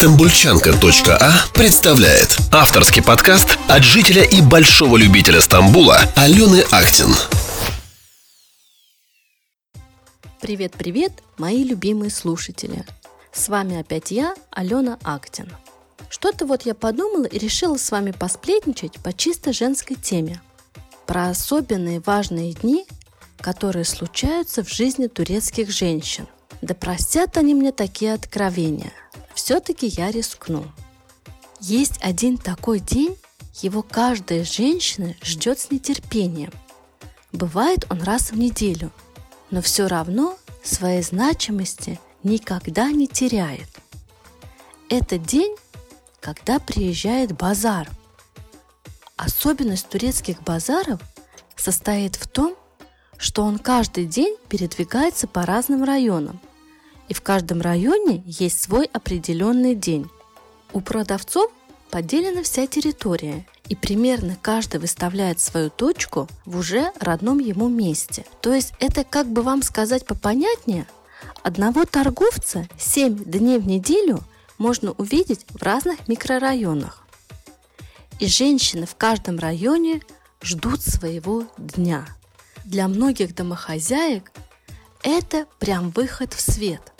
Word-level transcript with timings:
Стамбульчанка.а 0.00 1.30
представляет 1.52 2.38
авторский 2.50 3.02
подкаст 3.02 3.58
от 3.68 3.84
жителя 3.84 4.22
и 4.22 4.40
большого 4.40 4.96
любителя 4.96 5.42
Стамбула 5.42 5.98
Алены 6.16 6.64
Актин. 6.70 7.14
Привет-привет, 10.40 11.12
мои 11.36 11.64
любимые 11.64 12.10
слушатели! 12.10 12.86
С 13.30 13.50
вами 13.50 13.78
опять 13.78 14.10
я, 14.10 14.34
Алена 14.50 14.98
Актин. 15.04 15.52
Что-то 16.08 16.46
вот 16.46 16.62
я 16.62 16.74
подумала 16.74 17.26
и 17.26 17.36
решила 17.38 17.76
с 17.76 17.90
вами 17.90 18.12
посплетничать 18.12 18.94
по 19.02 19.12
чисто 19.12 19.52
женской 19.52 19.96
теме. 19.96 20.40
Про 21.06 21.28
особенные 21.28 22.00
важные 22.00 22.54
дни, 22.54 22.86
которые 23.42 23.84
случаются 23.84 24.64
в 24.64 24.72
жизни 24.72 25.08
турецких 25.08 25.68
женщин. 25.68 26.26
Да 26.62 26.72
простят 26.72 27.36
они 27.36 27.54
мне 27.54 27.70
такие 27.70 28.14
откровения– 28.14 28.92
все-таки 29.42 29.86
я 29.86 30.10
рискну. 30.10 30.66
Есть 31.60 31.98
один 32.02 32.36
такой 32.36 32.78
день, 32.78 33.16
его 33.62 33.82
каждая 33.82 34.44
женщина 34.44 35.14
ждет 35.22 35.58
с 35.58 35.70
нетерпением. 35.70 36.52
Бывает 37.32 37.86
он 37.88 38.02
раз 38.02 38.32
в 38.32 38.38
неделю, 38.38 38.92
но 39.50 39.62
все 39.62 39.88
равно 39.88 40.36
своей 40.62 41.02
значимости 41.02 41.98
никогда 42.22 42.92
не 42.92 43.08
теряет. 43.08 43.68
Это 44.90 45.16
день, 45.16 45.56
когда 46.20 46.58
приезжает 46.58 47.32
базар. 47.32 47.88
Особенность 49.16 49.88
турецких 49.88 50.42
базаров 50.42 51.00
состоит 51.56 52.16
в 52.16 52.26
том, 52.28 52.54
что 53.16 53.44
он 53.44 53.58
каждый 53.58 54.04
день 54.04 54.36
передвигается 54.50 55.26
по 55.26 55.46
разным 55.46 55.82
районам– 55.82 56.38
и 57.10 57.12
в 57.12 57.22
каждом 57.22 57.60
районе 57.60 58.22
есть 58.24 58.62
свой 58.62 58.86
определенный 58.86 59.74
день. 59.74 60.08
У 60.72 60.80
продавцов 60.80 61.50
поделена 61.90 62.44
вся 62.44 62.68
территория, 62.68 63.44
и 63.68 63.74
примерно 63.74 64.38
каждый 64.40 64.78
выставляет 64.78 65.40
свою 65.40 65.70
точку 65.70 66.28
в 66.46 66.56
уже 66.56 66.92
родном 67.00 67.40
ему 67.40 67.68
месте. 67.68 68.24
То 68.40 68.54
есть 68.54 68.74
это, 68.78 69.02
как 69.02 69.26
бы 69.26 69.42
вам 69.42 69.64
сказать 69.64 70.06
попонятнее, 70.06 70.86
одного 71.42 71.84
торговца 71.84 72.68
7 72.78 73.24
дней 73.24 73.58
в 73.58 73.66
неделю 73.66 74.20
можно 74.58 74.92
увидеть 74.92 75.46
в 75.48 75.60
разных 75.64 76.06
микрорайонах. 76.06 77.04
И 78.20 78.28
женщины 78.28 78.86
в 78.86 78.94
каждом 78.94 79.40
районе 79.40 80.00
ждут 80.42 80.80
своего 80.80 81.42
дня. 81.58 82.06
Для 82.64 82.86
многих 82.86 83.34
домохозяек 83.34 84.30
это 85.02 85.46
прям 85.58 85.90
выход 85.90 86.34
в 86.34 86.40
свет. 86.40 86.92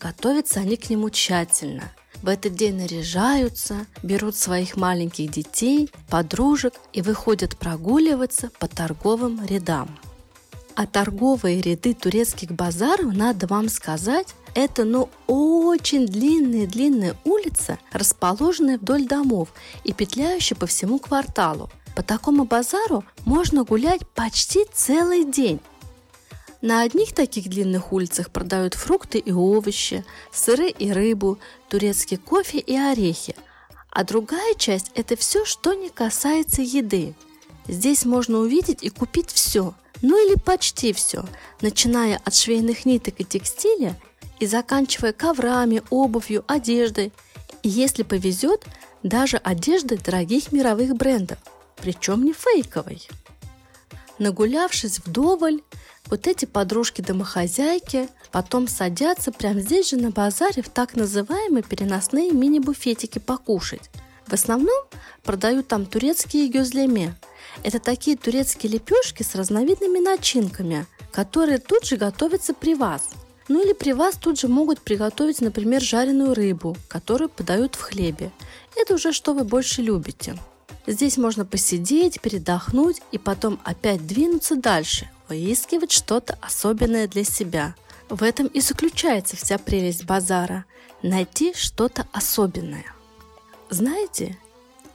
Готовятся 0.00 0.60
они 0.60 0.76
к 0.76 0.88
нему 0.88 1.10
тщательно. 1.10 1.92
В 2.22 2.28
этот 2.28 2.54
день 2.54 2.76
наряжаются, 2.76 3.86
берут 4.02 4.34
своих 4.34 4.76
маленьких 4.76 5.30
детей, 5.30 5.90
подружек 6.08 6.74
и 6.92 7.02
выходят 7.02 7.56
прогуливаться 7.56 8.50
по 8.58 8.66
торговым 8.66 9.44
рядам. 9.44 9.98
А 10.74 10.86
торговые 10.86 11.60
ряды 11.60 11.94
турецких 11.94 12.50
базаров, 12.50 13.14
надо 13.14 13.46
вам 13.46 13.68
сказать, 13.68 14.34
это 14.54 14.84
ну 14.84 15.10
очень 15.26 16.06
длинная-длинная 16.06 17.16
улица, 17.24 17.78
расположенная 17.92 18.78
вдоль 18.78 19.06
домов 19.06 19.50
и 19.84 19.92
петляющая 19.92 20.56
по 20.56 20.66
всему 20.66 20.98
кварталу. 20.98 21.70
По 21.94 22.02
такому 22.02 22.44
базару 22.44 23.04
можно 23.26 23.64
гулять 23.64 24.06
почти 24.14 24.64
целый 24.72 25.24
день. 25.24 25.60
На 26.62 26.82
одних 26.82 27.14
таких 27.14 27.48
длинных 27.48 27.92
улицах 27.92 28.30
продают 28.30 28.74
фрукты 28.74 29.18
и 29.18 29.32
овощи, 29.32 30.04
сыры 30.30 30.68
и 30.68 30.92
рыбу, 30.92 31.38
турецкий 31.68 32.18
кофе 32.18 32.58
и 32.58 32.76
орехи. 32.76 33.34
А 33.90 34.04
другая 34.04 34.54
часть– 34.54 34.90
это 34.94 35.16
все, 35.16 35.46
что 35.46 35.72
не 35.72 35.88
касается 35.88 36.60
еды. 36.60 37.14
Здесь 37.66 38.04
можно 38.04 38.38
увидеть 38.38 38.82
и 38.82 38.90
купить 38.90 39.30
все, 39.30 39.74
ну 40.02 40.26
или 40.26 40.38
почти 40.38 40.92
все, 40.92 41.24
начиная 41.62 42.20
от 42.24 42.34
швейных 42.34 42.84
ниток 42.84 43.14
и 43.18 43.24
текстиля 43.24 43.98
и 44.38 44.46
заканчивая 44.46 45.12
коврами, 45.12 45.82
обувью, 45.90 46.44
одеждой. 46.46 47.12
И 47.62 47.68
если 47.68 48.02
повезет, 48.02 48.64
даже 49.02 49.38
одеждой 49.38 49.98
дорогих 49.98 50.52
мировых 50.52 50.94
брендов, 50.94 51.38
причем 51.76 52.24
не 52.24 52.34
фейковой. 52.34 53.08
Нагулявшись 54.18 54.98
вдоволь, 54.98 55.62
вот 56.10 56.26
эти 56.26 56.44
подружки-домохозяйки 56.44 58.08
потом 58.32 58.68
садятся 58.68 59.32
прямо 59.32 59.60
здесь 59.60 59.90
же 59.90 59.96
на 59.96 60.10
базаре 60.10 60.62
в 60.62 60.68
так 60.68 60.96
называемые 60.96 61.62
переносные 61.62 62.32
мини-буфетики 62.32 63.18
покушать. 63.18 63.90
В 64.26 64.32
основном 64.32 64.84
продают 65.22 65.68
там 65.68 65.86
турецкие 65.86 66.48
гюзлеме. 66.48 67.16
Это 67.62 67.78
такие 67.78 68.16
турецкие 68.16 68.72
лепешки 68.72 69.22
с 69.22 69.34
разновидными 69.34 69.98
начинками, 69.98 70.86
которые 71.10 71.58
тут 71.58 71.84
же 71.84 71.96
готовятся 71.96 72.54
при 72.54 72.74
вас. 72.74 73.10
Ну 73.48 73.64
или 73.64 73.72
при 73.72 73.92
вас 73.92 74.14
тут 74.16 74.38
же 74.38 74.46
могут 74.46 74.80
приготовить, 74.80 75.40
например, 75.40 75.82
жареную 75.82 76.34
рыбу, 76.34 76.76
которую 76.86 77.28
подают 77.28 77.74
в 77.74 77.80
хлебе. 77.80 78.30
Это 78.76 78.94
уже 78.94 79.12
что 79.12 79.34
вы 79.34 79.42
больше 79.42 79.82
любите. 79.82 80.36
Здесь 80.86 81.16
можно 81.16 81.44
посидеть, 81.44 82.20
передохнуть 82.20 83.02
и 83.10 83.18
потом 83.18 83.60
опять 83.64 84.06
двинуться 84.06 84.54
дальше, 84.54 85.10
выискивать 85.30 85.92
что-то 85.92 86.36
особенное 86.42 87.08
для 87.08 87.24
себя. 87.24 87.74
В 88.08 88.22
этом 88.22 88.48
и 88.48 88.60
заключается 88.60 89.36
вся 89.36 89.56
прелесть 89.58 90.04
базара– 90.04 90.64
найти 91.02 91.54
что-то 91.54 92.06
особенное. 92.12 92.84
Знаете, 93.70 94.36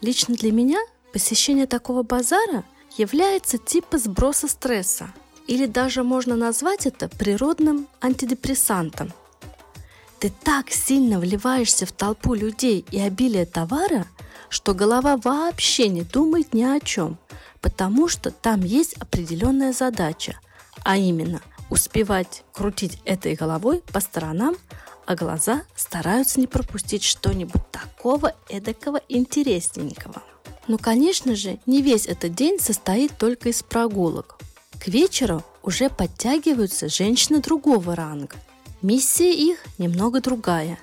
лично 0.01 0.35
для 0.35 0.51
меня 0.51 0.79
посещение 1.13 1.66
такого 1.66 2.03
базара 2.03 2.63
является 2.97 3.57
типа 3.57 3.97
сброса 3.97 4.47
стресса, 4.47 5.09
или 5.47 5.66
даже 5.66 6.03
можно 6.03 6.35
назвать 6.35 6.85
это 6.85 7.07
природным 7.07 7.88
антидепрессантом. 8.02 9.13
Ты 10.19 10.31
так 10.44 10.69
сильно 10.69 11.19
вливаешься 11.19 11.85
в 11.85 11.91
толпу 11.91 12.34
людей 12.34 12.85
и 12.91 13.00
обилие 13.00 13.46
товара, 13.46 14.06
что 14.50 14.73
голова 14.73 15.17
вообще 15.17 15.88
не 15.88 16.02
думает 16.02 16.53
ни 16.53 16.63
о 16.63 16.79
чем, 16.79 17.17
потому 17.65 18.07
что 18.07 18.29
там 18.29 18.61
есть 18.61 18.93
определенная 18.99 19.73
задача, 19.73 20.39
а 20.83 20.97
именно 20.97 21.41
успевать 21.71 22.43
крутить 22.53 22.99
этой 23.05 23.33
головой 23.33 23.81
по 23.91 23.99
сторонам, 24.01 24.55
а 25.07 25.15
глаза 25.15 25.63
стараются 25.75 26.39
не 26.39 26.45
пропустить 26.45 27.01
что-нибудь 27.01 27.63
такого 27.71 28.35
эдакого 28.49 29.01
интересненького. 29.09 30.21
Но, 30.67 30.77
конечно 30.77 31.35
же, 31.35 31.57
не 31.65 31.81
весь 31.81 32.05
этот 32.05 32.35
день 32.35 32.59
состоит 32.59 33.17
только 33.17 33.49
из 33.49 33.63
прогулок. 33.63 34.37
К 34.79 34.87
вечеру 34.87 35.43
уже 35.63 35.89
подтягиваются 35.89 36.87
женщины 36.87 37.39
другого 37.39 37.95
ранга. 37.95 38.35
Миссия 38.83 39.33
их 39.33 39.57
немного 39.79 40.21
другая. 40.21 40.77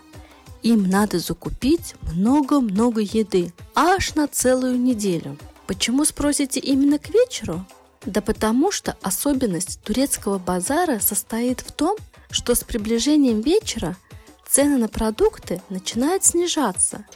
Им 0.64 0.90
надо 0.90 1.20
закупить 1.20 1.94
много-много 2.12 3.02
еды, 3.02 3.52
аж 3.76 4.16
на 4.16 4.26
целую 4.26 4.80
неделю. 4.80 5.38
Почему 5.72 6.04
спросите 6.04 6.60
именно 6.60 6.98
к 6.98 7.08
вечеру? 7.08 7.64
Да 8.04 8.20
потому 8.20 8.70
что 8.70 8.94
особенность 9.00 9.80
турецкого 9.80 10.38
базара 10.38 10.98
состоит 10.98 11.60
в 11.60 11.72
том, 11.72 11.96
что 12.30 12.54
с 12.54 12.62
приближением 12.62 13.40
вечера 13.40 13.96
цены 14.46 14.76
на 14.76 14.88
продукты 14.88 15.62
начинают 15.70 16.26
снижаться, 16.26 17.06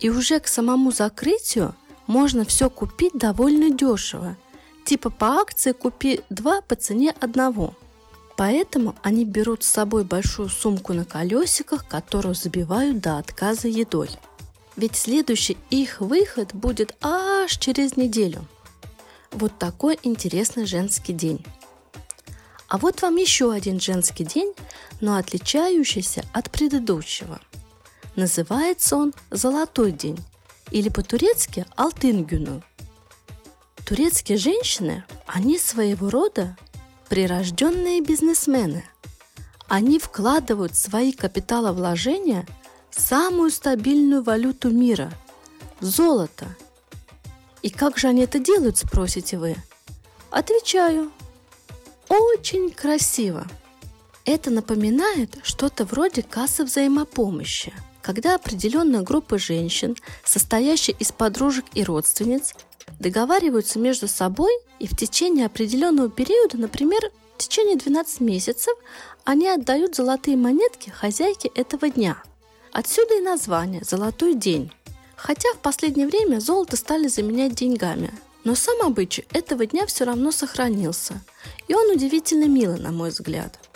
и 0.00 0.08
уже 0.08 0.40
к 0.40 0.48
самому 0.48 0.90
закрытию 0.90 1.74
можно 2.06 2.46
все 2.46 2.70
купить 2.70 3.12
довольно 3.12 3.68
дешево, 3.68 4.38
типа 4.86 5.10
по 5.10 5.40
акции 5.42 5.72
купи 5.72 6.22
два 6.30 6.62
по 6.62 6.76
цене 6.76 7.14
одного– 7.20 7.74
Поэтому 8.38 8.94
они 9.02 9.24
берут 9.24 9.64
с 9.64 9.68
собой 9.68 10.04
большую 10.04 10.48
сумку 10.48 10.92
на 10.92 11.04
колесиках, 11.04 11.88
которую 11.88 12.36
забивают 12.36 13.00
до 13.00 13.18
отказа 13.18 13.66
едой. 13.66 14.10
Ведь 14.78 14.94
следующий 14.94 15.58
их 15.70 16.00
выход 16.00 16.54
будет 16.54 16.94
аж 17.02 17.58
через 17.58 17.96
неделю. 17.96 18.46
Вот 19.32 19.58
такой 19.58 19.98
интересный 20.04 20.66
женский 20.66 21.12
день. 21.12 21.44
А 22.68 22.78
вот 22.78 23.02
вам 23.02 23.16
еще 23.16 23.52
один 23.52 23.80
женский 23.80 24.22
день, 24.22 24.54
но 25.00 25.16
отличающийся 25.16 26.24
от 26.32 26.52
предыдущего. 26.52 27.40
Называется 28.14 28.96
он 28.96 29.14
«Золотой 29.32 29.90
день» 29.90 30.20
или 30.70 30.90
по-турецки 30.90 31.66
«Алтын 31.74 32.24
Турецкие 33.84 34.38
женщины, 34.38 35.04
они 35.26 35.58
своего 35.58 36.08
рода 36.08 36.56
прирожденные 37.08 38.00
бизнесмены. 38.00 38.84
Они 39.66 39.98
вкладывают 39.98 40.76
свои 40.76 41.10
капиталовложения 41.10 42.46
самую 42.98 43.50
стабильную 43.50 44.22
валюту 44.22 44.70
мира– 44.70 45.12
золото. 45.80 46.46
И 47.62 47.70
как 47.70 47.98
же 47.98 48.08
они 48.08 48.22
это 48.22 48.38
делают, 48.38 48.78
спросите 48.78 49.38
вы? 49.38 49.56
Отвечаю. 50.30 51.10
Очень 52.08 52.70
красиво. 52.70 53.46
Это 54.24 54.50
напоминает 54.50 55.38
что-то 55.42 55.84
вроде 55.84 56.22
кассы 56.22 56.64
взаимопомощи, 56.64 57.72
когда 58.02 58.34
определенная 58.34 59.02
группа 59.02 59.38
женщин, 59.38 59.96
состоящая 60.24 60.92
из 60.92 61.12
подружек 61.12 61.64
и 61.74 61.82
родственниц, 61.82 62.54
договариваются 62.98 63.78
между 63.78 64.08
собой 64.08 64.52
и 64.78 64.86
в 64.86 64.96
течение 64.96 65.46
определенного 65.46 66.10
периода, 66.10 66.58
например, 66.58 67.00
в 67.36 67.38
течение 67.38 67.76
12 67.76 68.20
месяцев, 68.20 68.74
они 69.24 69.48
отдают 69.48 69.94
золотые 69.94 70.36
монетки 70.36 70.90
хозяйке 70.90 71.48
этого 71.54 71.88
дня. 71.88 72.22
Отсюда 72.72 73.18
и 73.18 73.20
название 73.20 73.82
«Золотой 73.84 74.34
день». 74.34 74.72
Хотя 75.16 75.52
в 75.54 75.58
последнее 75.58 76.06
время 76.06 76.38
золото 76.38 76.76
стали 76.76 77.08
заменять 77.08 77.54
деньгами, 77.54 78.12
но 78.44 78.54
сам 78.54 78.82
обычай 78.82 79.26
этого 79.32 79.66
дня 79.66 79.84
все 79.86 80.04
равно 80.04 80.30
сохранился, 80.30 81.20
и 81.66 81.74
он 81.74 81.90
удивительно 81.90 82.44
милый, 82.44 82.78
на 82.78 82.92
мой 82.92 83.10
взгляд– 83.10 83.58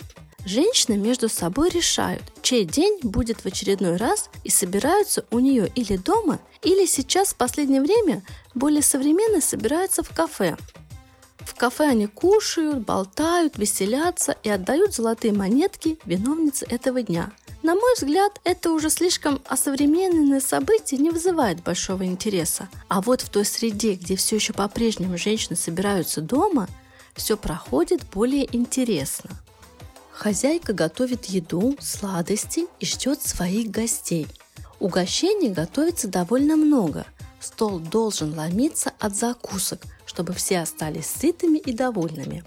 Женщины 0.45 0.97
между 0.97 1.29
собой 1.29 1.69
решают, 1.69 2.21
чей 2.41 2.65
день 2.65 2.99
будет 3.01 3.41
в 3.41 3.45
очередной 3.45 3.95
раз 3.95 4.29
и 4.43 4.49
собираются 4.49 5.25
у 5.31 5.39
нее 5.39 5.71
или 5.73 5.95
дома, 5.95 6.39
или 6.61 6.85
сейчас 6.85 7.29
в 7.29 7.37
последнее 7.37 7.81
время 7.81 8.23
более 8.53 8.81
современно 8.81 9.39
собираются 9.39 10.03
в 10.03 10.09
кафе. 10.09 10.57
В 11.39 11.55
кафе 11.55 11.85
они 11.85 12.07
кушают, 12.07 12.79
болтают, 12.79 13.57
веселятся 13.57 14.35
и 14.43 14.49
отдают 14.49 14.93
золотые 14.93 15.33
монетки 15.33 15.97
виновнице 16.03 16.65
этого 16.65 17.01
дня. 17.01 17.31
На 17.63 17.75
мой 17.75 17.95
взгляд, 17.95 18.41
это 18.43 18.71
уже 18.71 18.89
слишком 18.89 19.41
осовремененное 19.45 20.41
событие 20.41 20.99
не 20.99 21.11
вызывает 21.11 21.63
большого 21.63 22.03
интереса. 22.03 22.67
А 22.89 23.01
вот 23.01 23.21
в 23.21 23.29
той 23.29 23.45
среде, 23.45 23.93
где 23.93 24.17
все 24.17 24.35
еще 24.35 24.51
по-прежнему 24.51 25.17
женщины 25.17 25.55
собираются 25.55 26.19
дома, 26.19 26.67
все 27.15 27.37
проходит 27.37 28.01
более 28.11 28.53
интересно. 28.53 29.29
Хозяйка 30.11 30.73
готовит 30.73 31.25
еду, 31.25 31.77
сладости 31.79 32.67
и 32.81 32.85
ждет 32.85 33.21
своих 33.21 33.71
гостей. 33.71 34.27
Угощений 34.81 35.49
готовится 35.49 36.09
довольно 36.09 36.57
много. 36.57 37.05
Стол 37.39 37.79
должен 37.79 38.37
ломиться 38.37 38.91
от 38.99 39.15
закусок, 39.15 39.81
чтобы 40.05 40.33
все 40.33 40.59
остались 40.59 41.05
сытыми 41.07 41.59
и 41.59 41.71
довольными. 41.71 42.43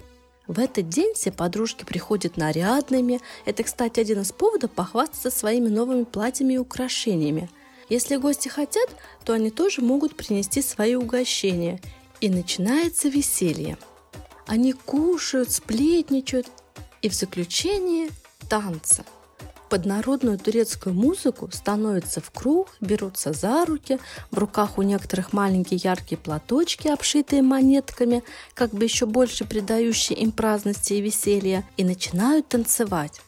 В 0.47 0.59
этот 0.59 0.87
день 0.87 1.13
все 1.13 1.31
подружки 1.31 1.83
приходят 1.83 2.37
нарядными. 2.37 3.19
Это, 3.45 3.63
кстати, 3.63 3.99
один 3.99 4.21
из 4.21 4.31
поводов 4.31 4.71
похвастаться 4.71 5.29
своими 5.29 5.67
новыми 5.67 6.05
платьями 6.05 6.53
и 6.53 6.57
украшениями. 6.57 7.49
Если 7.89 8.15
гости 8.15 8.47
хотят, 8.47 8.89
то 9.25 9.33
они 9.33 9.51
тоже 9.51 9.81
могут 9.81 10.15
принести 10.15 10.61
свои 10.61 10.95
угощения. 10.95 11.81
И 12.21 12.29
начинается 12.29 13.09
веселье. 13.09 13.77
Они 14.45 14.73
кушают, 14.73 15.51
сплетничают 15.51 16.47
и 17.01 17.09
в 17.09 17.13
заключение 17.13 18.09
танцы. 18.49 19.03
Под 19.69 19.85
народную 19.85 20.39
турецкую 20.39 20.95
музыку 20.95 21.49
становятся 21.51 22.21
в 22.21 22.31
круг, 22.31 22.69
берутся 22.79 23.33
за 23.33 23.65
руки, 23.65 23.99
в 24.31 24.37
руках 24.37 24.77
у 24.77 24.81
некоторых 24.81 25.33
маленькие 25.33 25.79
яркие 25.83 26.17
платочки, 26.17 26.87
обшитые 26.87 27.41
монетками, 27.41 28.23
как 28.53 28.71
бы 28.71 28.85
еще 28.85 29.05
больше 29.05 29.43
придающие 29.43 30.17
им 30.19 30.31
праздности 30.31 30.93
и 30.93 31.01
веселья, 31.01 31.65
и 31.75 31.83
начинают 31.83 32.47
танцевать. 32.47 33.21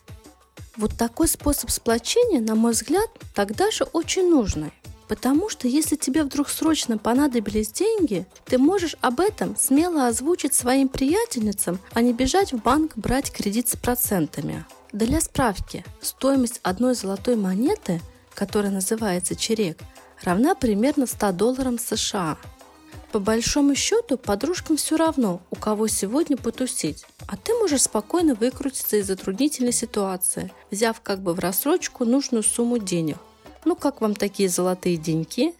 Вот 0.77 0.97
такой 0.97 1.27
способ 1.27 1.71
сплочения, 1.71 2.39
на 2.39 2.55
мой 2.55 2.71
взгляд, 2.71 3.09
тогда 3.35 3.69
же 3.69 3.83
очень 3.91 4.29
нужный. 4.29 4.71
Потому 5.09 5.49
что 5.49 5.67
если 5.67 5.97
тебе 5.97 6.23
вдруг 6.23 6.47
срочно 6.47 6.97
понадобились 6.97 7.71
деньги, 7.71 8.25
ты 8.45 8.57
можешь 8.57 8.95
об 9.01 9.19
этом 9.19 9.57
смело 9.57 10.07
озвучить 10.07 10.53
своим 10.53 10.87
приятельницам, 10.87 11.79
а 11.93 12.01
не 12.01 12.13
бежать 12.13 12.53
в 12.53 12.61
банк 12.61 12.93
брать 12.95 13.31
кредит 13.31 13.67
с 13.67 13.75
процентами. 13.75 14.63
Для 14.91 15.21
справки, 15.21 15.85
стоимость 16.01 16.59
одной 16.63 16.95
золотой 16.95 17.35
монеты, 17.35 18.01
которая 18.33 18.71
называется 18.71 19.35
черек, 19.35 19.77
равна 20.23 20.55
примерно 20.55 21.05
100 21.05 21.31
долларам 21.33 21.77
США. 21.77 22.39
По 23.11 23.19
большому 23.19 23.75
счету, 23.75 24.17
подружкам 24.17 24.77
все 24.77 24.97
равно, 24.97 25.41
у 25.51 25.55
кого 25.55 25.87
сегодня 25.87 26.37
потусить. 26.37 27.05
А 27.27 27.37
ты 27.37 27.53
можешь 27.53 27.83
спокойно 27.83 28.33
выкрутиться 28.33 28.97
из 28.97 29.05
затруднительной 29.05 29.73
ситуации, 29.73 30.51
взяв 30.71 31.01
как 31.01 31.21
бы 31.21 31.35
в 31.35 31.39
рассрочку 31.39 32.03
нужную 32.03 32.41
сумму 32.41 32.79
денег. 32.79 33.17
Ну 33.65 33.75
как 33.75 34.01
вам 34.01 34.15
такие 34.15 34.49
золотые 34.49 34.97
деньки? 34.97 35.53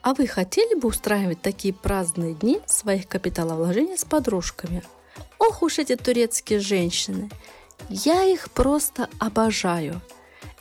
А 0.00 0.14
вы 0.14 0.26
хотели 0.26 0.74
бы 0.74 0.88
устраивать 0.88 1.42
такие 1.42 1.74
праздные 1.74 2.32
дни 2.32 2.60
своих 2.66 3.06
капиталовложений 3.06 3.98
с 3.98 4.04
подружками? 4.06 4.82
Ох 5.38 5.62
уж 5.62 5.78
эти 5.78 5.94
турецкие 5.94 6.60
женщины! 6.60 7.30
Я 7.88 8.24
их 8.24 8.50
просто 8.50 9.08
обожаю. 9.18 10.00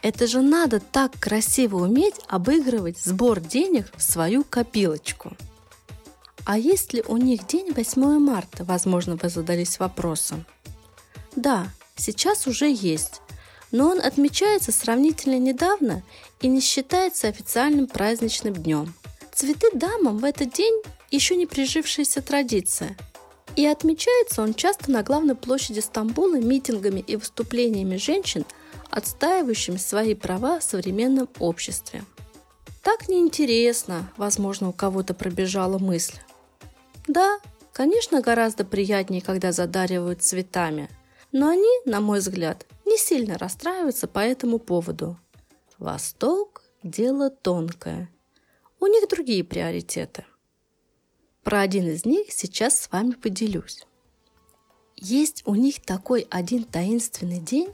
Это 0.02 0.28
же 0.28 0.42
надо 0.42 0.80
так 0.80 1.20
красиво 1.20 1.84
уметь 1.84 2.16
обыгрывать 2.28 2.98
сбор 2.98 3.40
денег 3.40 3.92
в 3.96 4.02
свою 4.02 4.44
копилочку. 4.44 5.38
А 6.46 6.58
есть 6.58 6.94
ли 6.94 7.04
у 7.08 7.18
них 7.18 7.46
день 7.46 7.72
8 7.72 8.20
марта, 8.20 8.64
возможно, 8.64 9.16
вы 9.16 9.30
задались 9.30 9.80
вопросом? 9.80 10.46
Да, 11.36 11.68
сейчас 11.96 12.48
уже 12.48 12.70
есть 12.72 13.22
но 13.72 13.90
он 13.90 14.02
отмечается 14.02 14.72
сравнительно 14.72 15.40
недавно 15.40 16.04
и 16.42 16.48
не 16.48 16.60
считается 16.60 17.28
официальным 17.28 17.88
праздничным 17.88 18.54
днем. 18.54 18.94
Цветы 19.34 19.68
дамам 19.74 20.18
в 20.18 20.26
этот 20.26 20.54
день 20.54 20.82
еще 21.10 21.36
не 21.36 21.46
прижившаяся 21.46 22.22
традиция. 22.22 22.98
И 23.56 23.66
отмечается 23.66 24.42
он 24.42 24.54
часто 24.54 24.92
на 24.92 25.04
главной 25.04 25.36
площади 25.36 25.80
Стамбула 25.80 26.40
митингами 26.40 27.02
и 27.02 27.16
выступлениями 27.16 27.98
женщин, 27.98 28.46
отстаивающими 28.90 29.78
свои 29.78 30.16
права 30.16 30.60
в 30.60 30.64
современном 30.64 31.30
обществе. 31.40 32.04
Так 32.82 33.10
неинтересно, 33.10 34.12
возможно, 34.18 34.70
у 34.70 34.74
кого-то 34.74 35.14
пробежала 35.14 35.78
мысль. 35.78 36.18
Да, 37.08 37.40
конечно, 37.74 38.22
гораздо 38.22 38.66
приятнее, 38.66 39.22
когда 39.22 39.52
задаривают 39.52 40.24
цветами, 40.24 40.90
но 41.32 41.50
они, 41.50 41.70
на 41.86 42.02
мой 42.02 42.20
взгляд, 42.20 42.66
не 42.86 42.98
сильно 42.98 43.38
расстраиваются 43.38 44.08
по 44.08 44.20
этому 44.20 44.60
поводу. 44.60 45.18
Восток– 45.78 46.64
дело 46.84 47.30
тонкое. 47.30 48.10
У 48.80 48.88
них 48.88 49.08
другие 49.08 49.44
приоритеты. 49.44 50.26
Про 51.44 51.62
один 51.62 51.88
из 51.88 52.06
них 52.06 52.32
сейчас 52.32 52.80
с 52.80 52.92
вами 52.92 53.12
поделюсь. 53.12 53.86
Есть 54.96 55.44
у 55.46 55.56
них 55.56 55.82
такой 55.82 56.28
один 56.30 56.64
таинственный 56.64 57.40
день, 57.40 57.70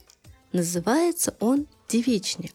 называется 0.54 1.36
он 1.40 1.68
девичник. 1.90 2.54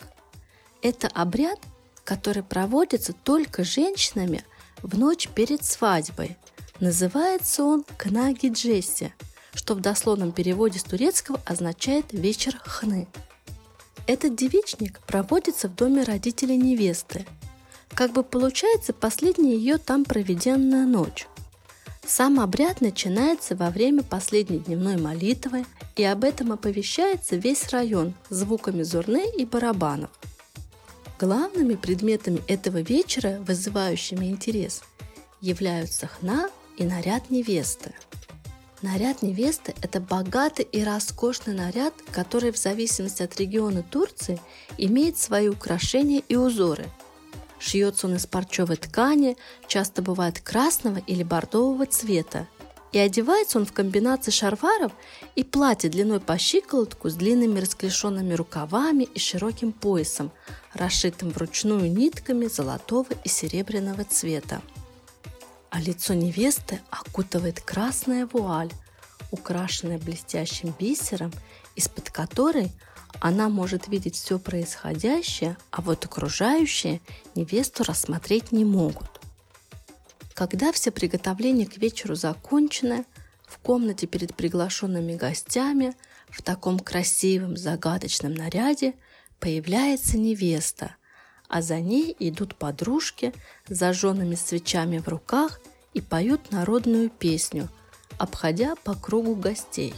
Это 0.80 1.08
обряд, 1.08 1.58
который 2.04 2.42
проводится 2.42 3.12
только 3.12 3.64
женщинами 3.64 4.44
в 4.82 4.98
ночь 4.98 5.28
перед 5.28 5.64
свадьбой. 5.64 6.36
Называется 6.80 7.64
он 7.64 7.84
Кнаги 7.98 8.48
Джесси– 8.48 9.12
что 9.54 9.74
в 9.74 9.80
дословном 9.80 10.32
переводе 10.32 10.78
с 10.78 10.84
турецкого 10.84 11.40
означает 11.44 12.06
«вечер 12.12 12.58
хны». 12.64 13.06
Этот 14.06 14.34
девичник 14.34 15.00
проводится 15.00 15.68
в 15.68 15.74
доме 15.74 16.02
родителей 16.02 16.56
невесты. 16.56 17.26
Как 17.94 18.12
бы 18.12 18.22
получается 18.22 18.92
последняя 18.92 19.54
ее 19.54 19.78
там 19.78 20.04
проведенная 20.04 20.86
ночь. 20.86 21.26
Сам 22.04 22.40
обряд 22.40 22.80
начинается 22.80 23.54
во 23.54 23.70
время 23.70 24.02
последней 24.02 24.58
дневной 24.58 24.96
молитвы, 24.96 25.64
и 25.94 26.02
об 26.04 26.24
этом 26.24 26.52
оповещается 26.52 27.36
весь 27.36 27.68
район 27.68 28.14
звуками 28.28 28.82
зурны 28.82 29.30
и 29.36 29.44
барабанов. 29.44 30.10
Главными 31.20 31.74
предметами 31.74 32.42
этого 32.48 32.78
вечера, 32.78 33.38
вызывающими 33.46 34.26
интерес, 34.26 34.82
являются 35.40 36.08
хна 36.08 36.50
и 36.76 36.84
наряд 36.84 37.30
невесты– 37.30 37.94
Наряд 38.82 39.22
невесты– 39.22 39.76
это 39.82 40.00
богатый 40.00 40.64
и 40.64 40.82
роскошный 40.82 41.54
наряд, 41.54 41.94
который 42.10 42.50
в 42.50 42.58
зависимости 42.58 43.22
от 43.22 43.38
региона 43.38 43.84
Турции 43.88 44.40
имеет 44.76 45.16
свои 45.16 45.46
украшения 45.46 46.20
и 46.28 46.34
узоры. 46.34 46.86
Шьется 47.62 48.08
он 48.08 48.16
из 48.16 48.26
парчевой 48.26 48.76
ткани, 48.76 49.36
часто 49.68 50.02
бывает 50.02 50.40
красного 50.40 50.98
или 51.06 51.22
бордового 51.22 51.86
цвета. 51.86 52.48
И 52.90 52.98
одевается 52.98 53.58
он 53.58 53.66
в 53.66 53.72
комбинации 53.72 54.32
шарваров 54.32 54.92
и 55.36 55.44
платья 55.44 55.88
длиной 55.88 56.20
по 56.20 56.36
щиколотку 56.36 57.08
с 57.08 57.14
длинными 57.14 57.60
расклешенными 57.60 58.34
рукавами 58.34 59.04
и 59.04 59.18
широким 59.18 59.72
поясом, 59.72 60.30
расшитым 60.74 61.30
вручную 61.30 61.90
нитками 61.90 62.46
золотого 62.46 63.08
и 63.24 63.28
серебряного 63.28 64.04
цвета 64.04 64.60
а 65.72 65.80
лицо 65.80 66.12
невесты 66.12 66.80
окутывает 66.90 67.62
красная 67.62 68.28
вуаль, 68.30 68.70
украшенная 69.30 69.98
блестящим 69.98 70.74
бисером, 70.78 71.32
из-под 71.76 72.10
которой 72.10 72.70
она 73.24 73.48
может 73.48 73.86
видеть 73.86 74.16
все 74.16 74.40
происходящее, 74.40 75.56
а 75.70 75.80
вот 75.80 76.04
окружающие 76.04 77.00
невесту 77.36 77.84
рассмотреть 77.84 78.50
не 78.50 78.64
могут. 78.64 79.20
Когда 80.34 80.72
все 80.72 80.90
приготовления 80.90 81.66
к 81.66 81.76
вечеру 81.76 82.16
закончены, 82.16 83.04
в 83.46 83.58
комнате 83.58 84.08
перед 84.08 84.34
приглашенными 84.34 85.14
гостями 85.14 85.94
в 86.30 86.42
таком 86.42 86.80
красивом 86.80 87.56
загадочном 87.56 88.34
наряде 88.34 88.94
появляется 89.38 90.18
невеста, 90.18 90.96
а 91.46 91.62
за 91.62 91.78
ней 91.78 92.16
идут 92.18 92.56
подружки 92.56 93.32
с 93.68 93.78
зажженными 93.78 94.34
свечами 94.34 94.98
в 94.98 95.06
руках 95.06 95.60
и 95.94 96.00
поют 96.00 96.50
народную 96.50 97.08
песню, 97.08 97.68
обходя 98.18 98.74
по 98.74 98.96
кругу 98.96 99.36
гостей. 99.36 99.94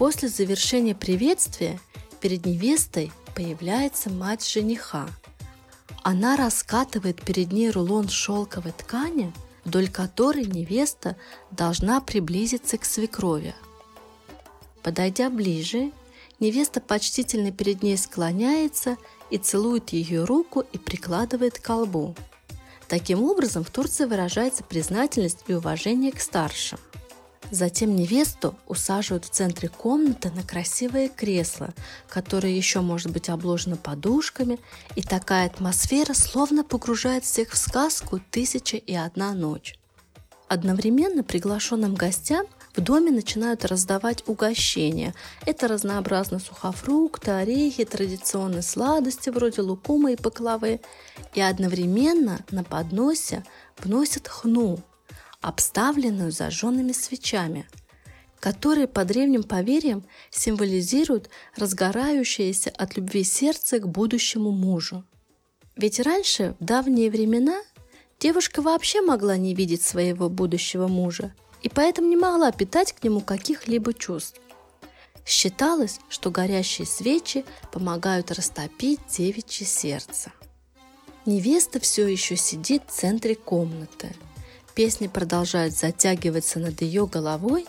После 0.00 0.30
завершения 0.30 0.94
приветствия 0.94 1.78
перед 2.22 2.46
невестой 2.46 3.12
появляется 3.34 4.08
мать 4.08 4.48
жениха. 4.48 5.06
Она 6.02 6.38
раскатывает 6.38 7.20
перед 7.20 7.52
ней 7.52 7.68
рулон 7.68 8.08
шелковой 8.08 8.72
ткани, 8.72 9.30
вдоль 9.66 9.90
которой 9.90 10.46
невеста 10.46 11.18
должна 11.50 12.00
приблизиться 12.00 12.78
к 12.78 12.86
свекрови. 12.86 13.54
Подойдя 14.82 15.28
ближе, 15.28 15.92
невеста 16.38 16.80
почтительно 16.80 17.52
перед 17.52 17.82
ней 17.82 17.98
склоняется 17.98 18.96
и 19.28 19.36
целует 19.36 19.90
ее 19.90 20.24
руку 20.24 20.64
и 20.72 20.78
прикладывает 20.78 21.58
к 21.58 21.62
колбу. 21.62 22.16
Таким 22.88 23.22
образом, 23.22 23.64
в 23.64 23.70
Турции 23.70 24.06
выражается 24.06 24.64
признательность 24.64 25.44
и 25.46 25.52
уважение 25.52 26.10
к 26.10 26.22
старшим. 26.22 26.78
Затем 27.50 27.96
невесту 27.96 28.54
усаживают 28.68 29.24
в 29.24 29.30
центре 29.30 29.68
комнаты 29.68 30.30
на 30.30 30.44
красивое 30.44 31.08
кресло, 31.08 31.74
которое 32.08 32.52
еще 32.52 32.80
может 32.80 33.10
быть 33.10 33.28
обложено 33.28 33.76
подушками, 33.76 34.60
и 34.94 35.02
такая 35.02 35.46
атмосфера 35.46 36.14
словно 36.14 36.62
погружает 36.62 37.24
всех 37.24 37.50
в 37.50 37.56
сказку 37.56 38.20
«Тысяча 38.30 38.76
и 38.76 38.94
одна 38.94 39.32
ночь». 39.32 39.74
Одновременно 40.46 41.24
приглашенным 41.24 41.94
гостям 41.94 42.46
в 42.74 42.80
доме 42.80 43.10
начинают 43.10 43.64
раздавать 43.64 44.22
угощения. 44.28 45.14
Это 45.44 45.66
разнообразно 45.66 46.38
сухофрукты, 46.38 47.32
орехи, 47.32 47.84
традиционные 47.84 48.62
сладости 48.62 49.30
вроде 49.30 49.62
лукума 49.62 50.12
и 50.12 50.16
паклавы. 50.16 50.80
И 51.34 51.40
одновременно 51.40 52.40
на 52.50 52.64
подносе 52.64 53.44
вносят 53.78 54.28
хну– 54.28 54.80
обставленную 55.40 56.32
зажженными 56.32 56.92
свечами, 56.92 57.66
которые 58.38 58.86
по 58.86 59.04
древним 59.04 59.42
поверьям 59.42 60.04
символизируют 60.30 61.28
разгорающееся 61.56 62.70
от 62.70 62.96
любви 62.96 63.24
сердце 63.24 63.78
к 63.78 63.88
будущему 63.88 64.50
мужу. 64.50 65.04
Ведь 65.76 66.00
раньше, 66.00 66.56
в 66.60 66.64
давние 66.64 67.10
времена, 67.10 67.60
девушка 68.18 68.62
вообще 68.62 69.00
могла 69.02 69.36
не 69.36 69.54
видеть 69.54 69.82
своего 69.82 70.28
будущего 70.28 70.88
мужа 70.88 71.34
и 71.62 71.68
поэтому 71.68 72.08
не 72.08 72.16
могла 72.16 72.52
питать 72.52 72.92
к 72.92 73.02
нему 73.04 73.20
каких-либо 73.20 73.92
чувств. 73.92 74.40
Считалось, 75.26 76.00
что 76.08 76.30
горящие 76.30 76.86
свечи 76.86 77.44
помогают 77.70 78.30
растопить 78.30 79.00
девичье 79.10 79.66
сердце. 79.66 80.32
Невеста 81.26 81.78
все 81.78 82.08
еще 82.08 82.36
сидит 82.36 82.82
в 82.88 82.92
центре 82.92 83.34
комнаты– 83.34 84.14
песни 84.70 85.06
продолжают 85.06 85.74
затягиваться 85.74 86.58
над 86.58 86.80
ее 86.82 87.06
головой, 87.06 87.66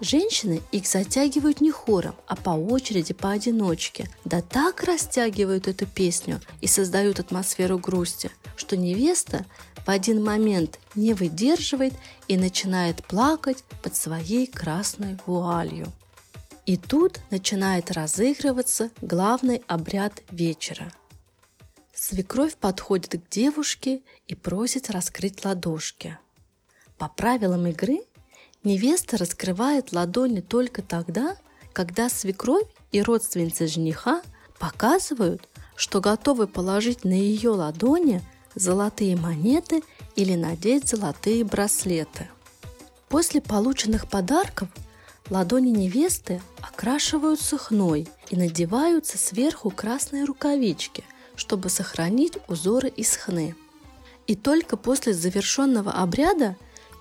женщины 0.00 0.62
их 0.72 0.86
затягивают 0.86 1.60
не 1.60 1.70
хором, 1.70 2.14
а 2.26 2.36
по 2.36 2.50
очереди, 2.50 3.14
поодиночке. 3.14 4.08
Да 4.24 4.42
так 4.42 4.82
растягивают 4.84 5.68
эту 5.68 5.86
песню 5.86 6.40
и 6.60 6.66
создают 6.66 7.20
атмосферу 7.20 7.78
грусти, 7.78 8.30
что 8.56 8.76
невеста 8.76 9.44
в 9.86 9.90
один 9.90 10.22
момент 10.22 10.78
не 10.94 11.14
выдерживает 11.14 11.94
и 12.28 12.36
начинает 12.36 13.04
плакать 13.04 13.62
под 13.82 13.94
своей 13.94 14.46
красной 14.46 15.18
вуалью. 15.26 15.92
И 16.66 16.76
тут 16.76 17.20
начинает 17.30 17.92
разыгрываться 17.92 18.90
главный 19.00 19.62
обряд 19.68 20.22
вечера. 20.30 20.92
Свекровь 21.94 22.56
подходит 22.56 23.12
к 23.12 23.30
девушке 23.30 24.02
и 24.26 24.34
просит 24.34 24.90
раскрыть 24.90 25.44
ладошки– 25.44 26.18
по 26.98 27.08
правилам 27.08 27.66
игры 27.66 28.00
невеста 28.64 29.16
раскрывает 29.16 29.92
ладони 29.92 30.40
только 30.40 30.82
тогда, 30.82 31.36
когда 31.72 32.08
свекровь 32.08 32.66
и 32.92 33.02
родственницы 33.02 33.66
жениха 33.66 34.22
показывают, 34.58 35.48
что 35.76 36.00
готовы 36.00 36.46
положить 36.46 37.04
на 37.04 37.12
ее 37.12 37.50
ладони 37.50 38.22
золотые 38.54 39.16
монеты 39.16 39.82
или 40.14 40.34
надеть 40.34 40.88
золотые 40.88 41.44
браслеты. 41.44 42.28
После 43.08 43.40
полученных 43.40 44.08
подарков 44.08 44.68
ладони 45.28 45.70
невесты 45.70 46.40
окрашиваются 46.62 47.58
хной 47.58 48.08
и 48.30 48.36
надеваются 48.36 49.18
сверху 49.18 49.70
красные 49.70 50.24
рукавички, 50.24 51.04
чтобы 51.36 51.68
сохранить 51.68 52.38
узоры 52.48 52.88
из 52.88 53.14
хны. 53.16 53.54
И 54.26 54.34
только 54.34 54.76
после 54.76 55.12
завершенного 55.12 55.92
обряда 55.92 56.56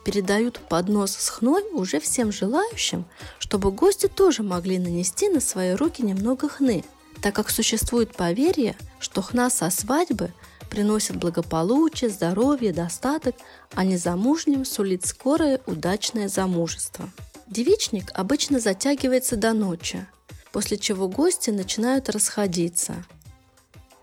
передают 0.06 0.60
поднос 0.60 1.12
с 1.18 1.30
хной 1.30 1.64
уже 1.74 2.00
всем 2.00 2.32
желающим, 2.32 3.06
чтобы 3.40 3.72
гости 3.72 4.08
тоже 4.08 4.44
могли 4.44 4.78
нанести 4.80 5.28
на 5.28 5.42
свои 5.42 5.74
руки 5.74 6.04
немного 6.04 6.48
хны, 6.48 6.86
так 7.22 7.36
как 7.36 7.50
существует 7.50 8.16
поверье, 8.16 8.78
что 9.00 9.22
хна 9.24 9.50
со 9.50 9.70
свадьбы 9.72 10.32
приносит 10.70 11.16
благополучие, 11.18 12.10
здоровье, 12.10 12.72
достаток, 12.72 13.36
а 13.74 13.84
незамужним 13.84 14.64
сулит 14.64 15.06
скорое 15.06 15.60
удачное 15.66 16.30
замужество. 16.30 17.10
Девичник 17.48 18.12
обычно 18.14 18.60
затягивается 18.60 19.38
до 19.38 19.54
ночи, 19.54 20.06
после 20.52 20.78
чего 20.78 21.08
гости 21.08 21.50
начинают 21.50 22.10
расходиться. 22.10 23.04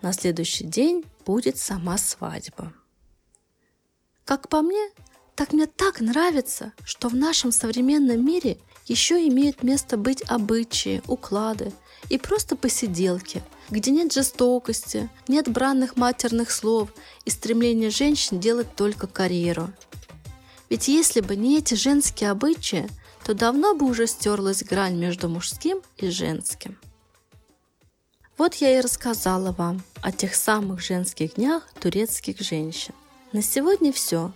На 0.00 0.12
следующий 0.12 0.64
день 0.64 1.04
будет 1.24 1.58
сама 1.58 1.96
свадьба. 1.96 2.72
Как 4.24 4.48
по 4.48 4.62
мне, 4.62 4.90
так 5.34 5.52
мне 5.52 5.66
так 5.66 6.00
нравится, 6.00 6.72
что 6.84 7.08
в 7.08 7.14
нашем 7.14 7.52
современном 7.52 8.24
мире 8.24 8.58
еще 8.86 9.26
имеют 9.28 9.62
место 9.62 9.96
быть 9.96 10.22
обычаи, 10.28 11.02
уклады 11.06 11.72
и 12.08 12.18
просто 12.18 12.56
посиделки, 12.56 13.42
где 13.70 13.90
нет 13.90 14.12
жестокости, 14.12 15.08
нет 15.28 15.48
бранных 15.48 15.96
матерных 15.96 16.50
слов 16.50 16.90
и 17.24 17.30
стремления 17.30 17.90
женщин 17.90 18.40
делать 18.40 18.74
только 18.76 19.06
карьеру. 19.06 19.70
Ведь 20.68 20.88
если 20.88 21.20
бы 21.20 21.36
не 21.36 21.58
эти 21.58 21.74
женские 21.74 22.30
обычаи, 22.30 22.88
то 23.24 23.34
давно 23.34 23.74
бы 23.74 23.86
уже 23.86 24.06
стерлась 24.06 24.62
грань 24.62 24.96
между 24.96 25.28
мужским 25.28 25.80
и 25.96 26.10
женским. 26.10 26.78
Вот 28.38 28.54
я 28.56 28.78
и 28.78 28.80
рассказала 28.80 29.52
вам 29.52 29.82
о 30.00 30.10
тех 30.10 30.34
самых 30.34 30.80
женских 30.80 31.34
днях 31.34 31.62
турецких 31.80 32.40
женщин. 32.40 32.94
На 33.32 33.42
сегодня 33.42 33.92
все. 33.92 34.32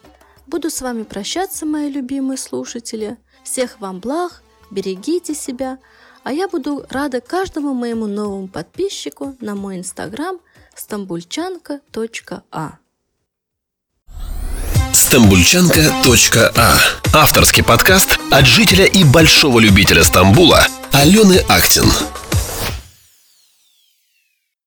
Буду 0.47 0.71
с 0.71 0.81
вами 0.81 1.03
прощаться, 1.03 1.67
мои 1.67 1.91
любимые 1.91 2.39
слушатели. 2.39 3.17
Всех 3.43 3.81
вам 3.81 3.99
благ, 3.99 4.43
берегите 4.71 5.35
себя, 5.35 5.79
а 6.23 6.33
я 6.33 6.49
буду 6.49 6.87
рада 6.89 7.21
каждому 7.21 7.75
моему 7.75 8.07
новому 8.07 8.49
подписчику 8.49 9.37
на 9.41 9.55
мой 9.55 9.77
инстаграм 9.79 10.39
стамбульчанка.а. 10.75 12.79
Стамбульчанка.а 14.93 16.77
Авторский 17.13 17.65
подкаст 17.65 18.19
от 18.31 18.47
жителя 18.47 18.85
и 18.85 19.05
большого 19.05 19.61
любителя 19.61 20.05
Стамбула 20.05 20.67
Алены 20.93 21.45
Актин. 21.49 21.87